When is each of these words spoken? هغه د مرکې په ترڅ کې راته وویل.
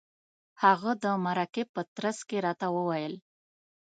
هغه 0.63 0.91
د 1.03 1.05
مرکې 1.25 1.63
په 1.73 1.81
ترڅ 1.95 2.19
کې 2.29 2.37
راته 2.45 2.67
وویل. 2.75 3.13